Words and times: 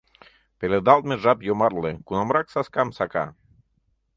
Пеледалтме 0.59 1.15
жап 1.23 1.39
йомартле, 1.47 1.91
Кунамрак 2.07 2.47
саскам 2.53 2.89
сака? 2.97 3.25